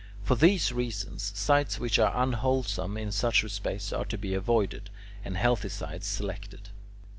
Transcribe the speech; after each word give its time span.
For 0.23 0.33
these 0.35 0.71
reasons, 0.71 1.31
sites 1.37 1.77
which 1.79 1.99
are 1.99 2.11
unwholesome 2.23 2.97
in 2.97 3.11
such 3.11 3.43
respects 3.43 3.93
are 3.93 4.05
to 4.05 4.17
be 4.17 4.33
avoided, 4.33 4.89
and 5.23 5.37
healthy 5.37 5.69
sites 5.69 6.07
selected. 6.07 6.69